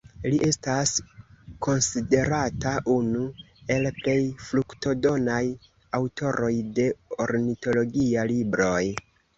[0.33, 0.93] Li estas
[1.67, 3.23] konsiderata unu
[3.77, 4.17] el plej
[4.49, 5.45] fruktodonaj
[6.01, 6.91] aŭtoroj de
[7.29, 8.79] ornitologia libroj.